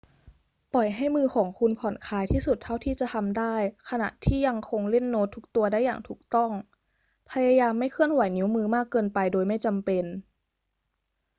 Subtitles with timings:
[0.73, 3.55] ปล่อยให้มือของคุณผ่อนคลายที่สุดเท่าที่จะทำได้
[3.89, 6.51] ขณะที่ยังคงเล่นโน้ตทุกตัวได้อย่างถูกต้อง
[7.31, 10.05] พยายามไม่เคลื่อนไหวนิ้วมือมากเกินไปโดยไม่จำเป็น